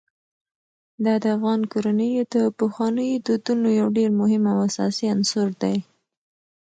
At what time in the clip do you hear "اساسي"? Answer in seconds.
4.67-5.05